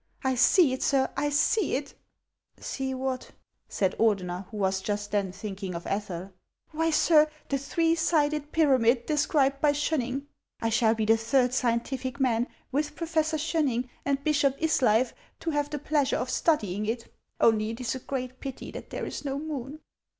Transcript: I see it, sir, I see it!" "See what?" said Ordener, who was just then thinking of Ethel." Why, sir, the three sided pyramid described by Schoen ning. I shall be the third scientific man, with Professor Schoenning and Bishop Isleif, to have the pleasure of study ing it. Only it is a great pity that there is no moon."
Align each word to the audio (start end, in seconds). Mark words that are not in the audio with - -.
I 0.23 0.33
see 0.33 0.73
it, 0.73 0.81
sir, 0.81 1.07
I 1.15 1.29
see 1.29 1.75
it!" 1.75 1.93
"See 2.59 2.95
what?" 2.95 3.29
said 3.69 3.95
Ordener, 3.99 4.47
who 4.47 4.57
was 4.57 4.81
just 4.81 5.11
then 5.11 5.31
thinking 5.31 5.75
of 5.75 5.85
Ethel." 5.85 6.31
Why, 6.71 6.89
sir, 6.89 7.29
the 7.49 7.59
three 7.59 7.93
sided 7.93 8.51
pyramid 8.51 9.05
described 9.05 9.61
by 9.61 9.73
Schoen 9.73 9.99
ning. 9.99 10.27
I 10.59 10.69
shall 10.69 10.95
be 10.95 11.05
the 11.05 11.17
third 11.17 11.53
scientific 11.53 12.19
man, 12.19 12.47
with 12.71 12.95
Professor 12.95 13.37
Schoenning 13.37 13.89
and 14.03 14.23
Bishop 14.23 14.57
Isleif, 14.59 15.13
to 15.39 15.51
have 15.51 15.69
the 15.69 15.77
pleasure 15.77 16.17
of 16.17 16.31
study 16.31 16.73
ing 16.73 16.87
it. 16.87 17.13
Only 17.39 17.69
it 17.69 17.79
is 17.79 17.93
a 17.93 17.99
great 17.99 18.39
pity 18.39 18.71
that 18.71 18.89
there 18.89 19.05
is 19.05 19.23
no 19.23 19.37
moon." 19.37 19.81